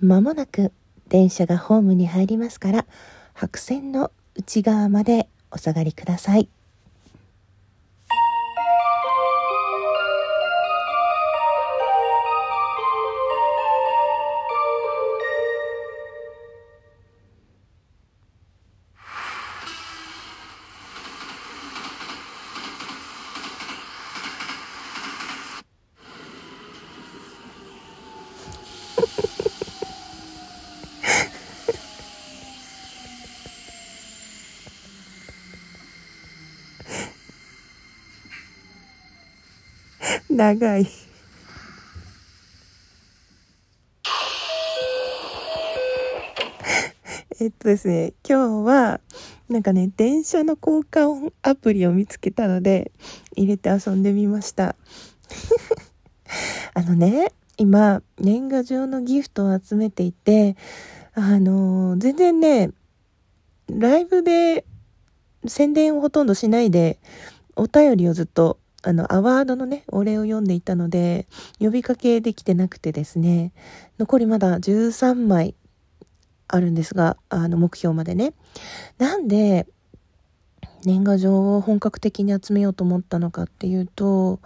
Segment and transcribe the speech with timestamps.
[0.00, 0.72] まもなく
[1.08, 2.86] 電車がホームに入りますから、
[3.34, 6.48] 白線の内側までお下がりください。
[40.38, 40.86] 長い。
[47.40, 49.00] えっとですね、今日は、
[49.48, 52.92] なんかね、電車の交換音アプリを見つけたので、
[53.34, 54.76] 入れて遊んでみました。
[56.72, 60.54] あのね、今、年賀状のギフトを集めていて、
[61.14, 62.70] あのー、全然ね、
[63.68, 64.64] ライブで
[65.48, 67.00] 宣伝をほとんどしないで、
[67.56, 71.26] お便りをずっとあの、アワードのね、お礼を読んでいたので、
[71.58, 73.52] 呼びかけできてなくてですね、
[73.98, 75.54] 残りまだ13枚
[76.46, 78.34] あるんですが、あの、目標までね。
[78.98, 79.66] なんで、
[80.84, 84.38] 年賀状を本格的に集めようと思ったのかっていうと、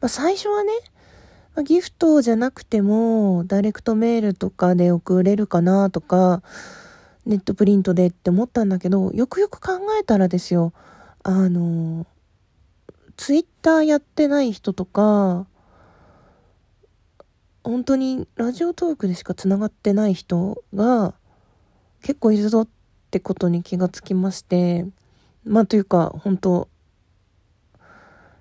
[0.00, 0.72] まあ、最初はね、
[1.54, 6.42] ま、ギフトじゃなくても、ダイレクトメールとかで送れるかなとか、
[7.26, 10.72] ネットプリントでって思ったんだけど、よくよく考えたらですよ、
[11.22, 12.06] あの、
[13.16, 15.46] ツイッターやってない人とか、
[17.62, 21.14] 本当にラジオトークでしか繋がってない人が
[22.02, 22.68] 結構いるぞっ
[23.10, 24.86] てことに気がつきまして、
[25.44, 26.68] まあというか本当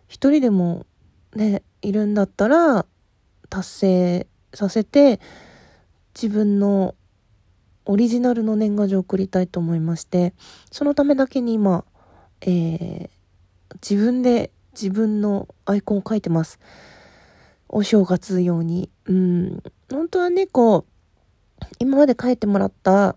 [0.07, 0.85] 一人でも
[1.35, 2.85] ね、いるんだったら
[3.49, 5.19] 達成させて
[6.13, 6.95] 自分の
[7.85, 10.33] オリジナルの年賀状を送りたいと思いまして、
[10.71, 11.85] そのためだけに今、
[12.41, 13.09] えー、
[13.75, 16.59] 自分で自分のアイコンを書いてます。
[17.69, 18.89] お正月用に。
[19.05, 19.63] うん。
[19.89, 23.15] 本当はね、こう、今まで書いてもらった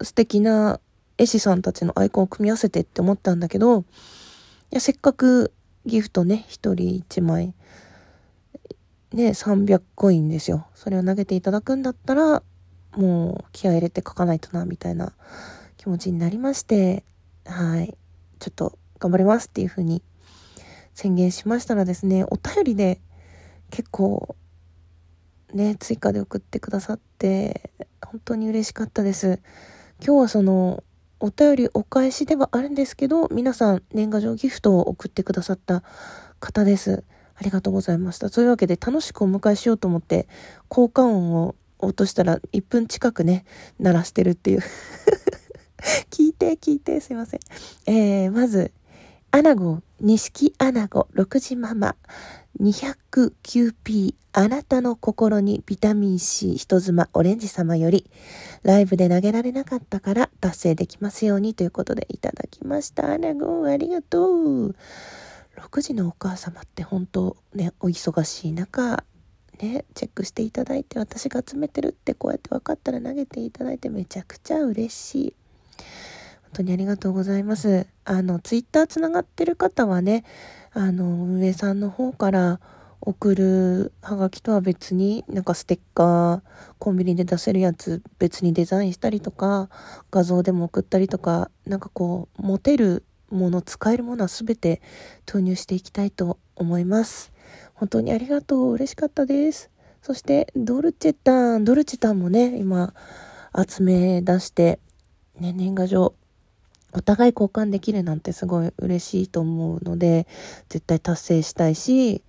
[0.00, 0.80] 素敵な
[1.18, 3.84] 絵師さんたちのアイコンを組み合わせてって思ったんだけど、い
[4.70, 5.52] や、せっかく
[5.86, 7.54] ギフトね、一人一枚、
[9.12, 10.66] ね、300コインですよ。
[10.74, 12.42] それを投げていただくんだったら、
[12.96, 15.12] もう気合入れて書かないとな、みたいな
[15.76, 17.04] 気持ちになりまして、
[17.44, 17.96] はい。
[18.38, 20.02] ちょっと頑張りますっていうふうに
[20.94, 23.00] 宣言しましたらですね、お便りで
[23.70, 24.36] 結構
[25.54, 27.70] ね、追加で送ってくださって、
[28.04, 29.40] 本当に嬉しかったです。
[30.04, 30.82] 今日はその、
[31.20, 35.84] お便りお返しではあるんですけど、皆さん年賀状ギフトを送ってくださった
[36.40, 37.04] 方です。
[37.36, 38.28] ありがとうございました。
[38.28, 40.26] というわけで楽しくお迎えしようと思って、
[40.68, 43.44] 効果音を落としたら1分近くね、
[43.78, 44.60] 鳴らしてるっていう
[46.10, 47.40] 聞いて、聞いて、すいません。
[47.86, 48.72] えー、まず、
[49.30, 51.94] アナゴ、錦アナゴ、6時ママ、
[52.60, 58.10] 209P、あなたの心にビタミン C 人妻オレンジ様より、
[58.64, 63.12] ライブで投げられなかったから達成できますようにということでいただきました。
[63.12, 64.74] アナゴ、ありがとう。
[65.56, 69.04] 6時のお母様って本当ね、お忙しい中、
[69.60, 75.34] ね、チェックしていただいて私が集めてるってこうやって分かったら投げていただいてめちゃくちゃ嬉しい
[76.42, 76.50] 本。
[76.54, 77.86] 当にありがとうございます。
[78.04, 80.24] あの、ツイッターつながってる方はね、
[80.72, 82.60] あの、運営さんの方から
[83.00, 86.40] 送るハガキとは別に、なんかステッカー、
[86.78, 89.68] コンビニで出せるやつ別にデザインしたりとか、
[90.10, 94.80] 画像でも送ったりとか、なんかこう、持てるもの、使えるものは全て
[95.26, 97.32] 投入していきたいと思います。
[97.74, 98.72] 本当にありがとう。
[98.72, 99.70] 嬉しかったです。
[100.00, 102.94] そして、ドルチェタン、ドルチェタンもね、今、
[103.68, 104.78] 集め出して、
[105.38, 106.14] ね、年賀状
[106.92, 110.26] お互い交換できるなんてすごい嬉しいと思うので、
[110.68, 112.22] 絶対達成したいし、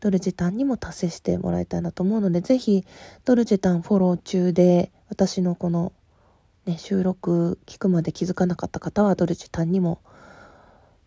[0.00, 2.84] ドルジェタンにも達成してもらいたいなと思うので、ぜひ、
[3.24, 5.92] ドルジェタンフォロー中で、私のこの、
[6.66, 10.00] ね、収録聞くまで気づかなかった方は、ドルジェタンにも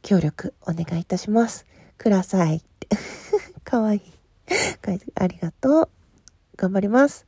[0.02, 1.66] 協力お願いいたします。
[1.98, 2.88] くださいって。
[3.64, 4.02] かわいい。
[5.16, 5.90] ありがとう。
[6.58, 7.26] 頑張ります。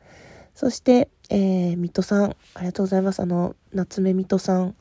[0.56, 3.22] そして、えー、水戸さん、ありがとうございます。
[3.22, 4.76] あの、夏目水戸さん。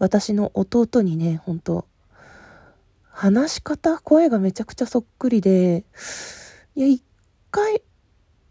[0.00, 1.86] 私の弟にね、ほんと、
[3.02, 5.84] 話し方、声がめちゃくちゃそっくりで、
[6.74, 7.04] いや、一
[7.50, 7.82] 回、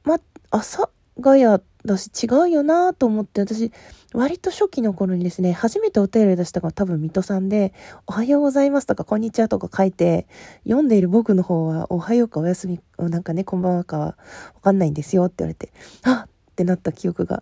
[0.04, 0.20] ま、
[0.52, 3.72] 朝がやだし違うよなと思って、私、
[4.14, 7.74] 割と初期の頃にですね、初めてお便り出したのが多分水戸さんで、
[8.06, 10.28] おはようございますとか、こんにちはとか書いて、
[10.66, 14.16] 読んでいる僕の方は、おはようかおやすみ、なんかね、こんばんはかは、わ
[14.62, 15.74] かんないんですよって言われて、
[16.04, 17.42] あっってなった記憶が。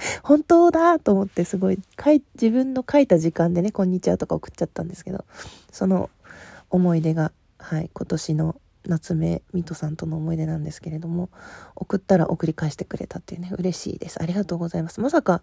[0.22, 1.78] 本当だと思ってすごい
[2.34, 5.24] 自分の書いた時間でね「こんにちは」とか送っちゃったんですけど
[5.72, 6.10] その
[6.70, 11.28] 思い出がはい今年の夏目ミトさんとの思い出なんですけれども
[11.76, 14.22] 送ったら送り返してくれたっていうね嬉しいです。
[14.22, 15.00] ありがとうございます。
[15.00, 15.42] まさか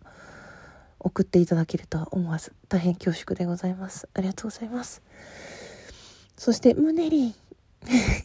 [0.99, 4.09] 送っていただけるとは思わず大変恐縮でございます。
[4.13, 5.01] ありがとうございます。
[6.35, 7.35] そしてムネリン。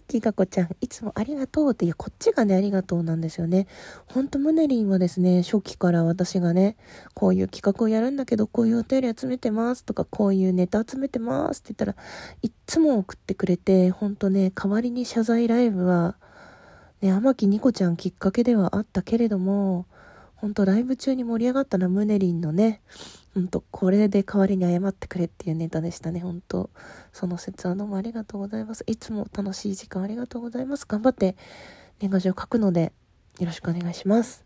[0.08, 3.66] きかこちゃん、いつもありがとうって、いや、こっちがね、ありがとうなんですよね。
[4.06, 6.76] ほんと、ムネリンはですね、初期から私がね、
[7.14, 11.96] こういう企画をやるんだけど、こういうお便り集めてますとか、こういうネタ集めてますって言ったら、
[12.42, 16.16] いっつも送ってくれて、ほんとね、代わりに謝罪ライブは、
[17.00, 19.86] ね、天木ニコちゃんきっかけではあったけれども、
[20.36, 22.80] ほんとライブ中に盛り上がったのはムネリンのね、
[23.34, 26.70] ほんとこれで代わりに謝ってくれっていうネタでしたね、ほんと。
[27.12, 28.84] その説はどうもありがとうございます。
[28.86, 30.84] いつも楽しい時間ありがとうございます。
[30.86, 31.36] 頑張って
[32.00, 32.92] 年賀状書くので、
[33.38, 34.44] よろしくお願いします。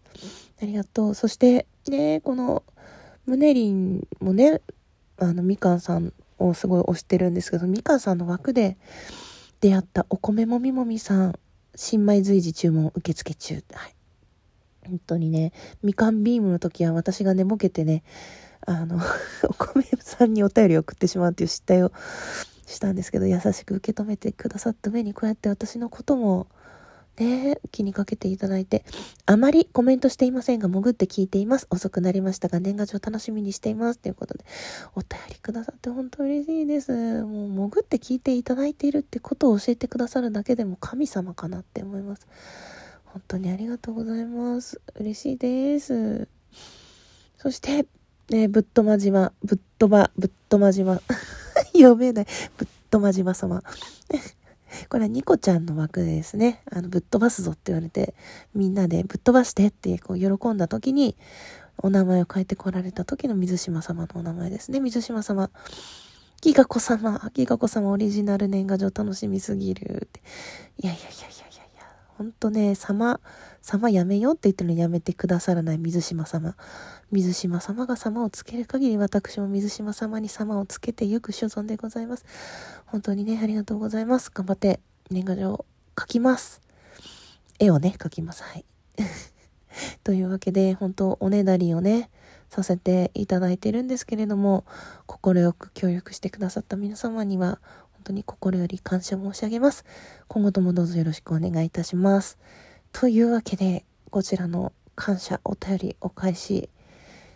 [0.62, 1.15] ありがとう。
[1.15, 2.62] そして、ね、この、
[3.27, 4.61] ムネリンもね、
[5.19, 8.77] あの、みかんさんをすごい推してるんですけど、みかんさんの枠で
[9.61, 11.35] 出会ったお米もみもみさん、
[11.75, 13.65] 新米随時注文受付中。
[13.73, 13.97] はい。
[14.87, 15.53] 本当にね、
[15.83, 18.05] みかんビームの時は私が寝ぼけてね、
[18.66, 19.00] あの、
[19.48, 21.92] お米さんにお便りを送ってしまうっていう失態を
[22.66, 26.48] したんですけど、優しく受け止めてくださった上に、こうやって私のことも、
[27.16, 28.84] ね、気にかけていただいて、
[29.24, 31.66] あまりコメントしていませんが、潜って聞いています。
[31.70, 34.00] 遅くなりましたが、年賀状楽しみにしています。
[34.00, 34.44] ということで、
[34.94, 37.22] お便りくださって本当嬉しいです。
[37.22, 42.26] もう、潜って聞いていただいているってことを教えてくださるだけでも神様かなって思います。
[43.06, 44.82] 本当にありがとうございます。
[44.96, 46.28] 嬉しいです。
[47.38, 47.86] そして、
[48.31, 51.00] ね、ぶっとま島、ぶっとば、ぶっとま島。
[51.73, 52.26] 読めない。
[52.56, 53.62] ぶっとま島様。
[54.88, 58.14] これはニコちゃんの枠でですね、あの、ぶっ飛ばすぞって言われて、
[58.55, 61.17] みんなでぶっ飛ばしてってこう喜んだ時に、
[61.78, 64.81] お名前を変えてこられた時の水島様のお名前ですね。
[64.81, 65.50] 水島様。
[66.40, 70.20] ギガ子様、ギガ子様オリジナル年賀状楽しみすぎるって。
[70.78, 71.46] いやいやいやいや
[72.17, 73.20] ほんとね、様、
[73.66, 76.54] 様やめようって言ってるのやめてくださらない水島様。
[77.10, 82.24] 水島様が様をつける限り私も水島様に様をつけてゆく所存でございます。
[82.86, 84.30] 本当にね、ありがとうございます。
[84.30, 84.78] 頑張って
[85.10, 85.66] 年賀状
[85.98, 86.62] 書きます。
[87.58, 88.44] 絵をね、描きます。
[88.44, 88.64] はい。
[90.04, 92.08] というわけで、本当おねだりをね、
[92.48, 94.64] させていただいてるんですけれども、
[95.08, 97.58] 快く協力してくださった皆様には、
[97.94, 99.84] 本当に心より感謝申し上げます。
[100.28, 102.38] 今後ともどうぞよろしくお願いいたします。
[102.93, 106.71] というわけで、こちらの感謝、お便り、お返し、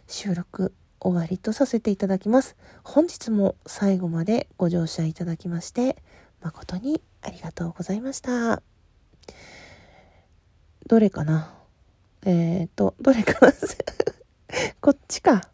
[0.08, 2.56] 収録終わりとさせていただきます。
[2.84, 5.96] 本日も最後までご乗車いただきまして、
[6.42, 8.62] 誠にありがとうございました。
[10.86, 11.54] どれかな？
[12.24, 13.52] えっ、ー、と、どれかな？
[14.80, 15.50] こっちか。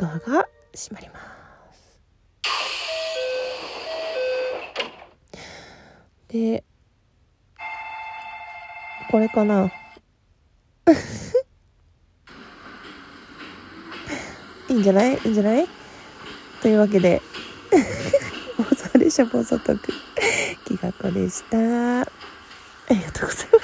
[0.00, 1.18] ドアが閉まりま
[1.72, 2.00] す。
[6.28, 6.64] で
[9.10, 9.70] これかな。
[14.68, 15.14] いいんじゃない？
[15.14, 15.68] いいんじゃない？
[16.60, 17.22] というわけで
[18.58, 19.92] 妄想でしょ妄想トク。
[20.66, 21.56] きがこでした。
[22.00, 22.04] あ
[22.90, 23.63] りがとうございま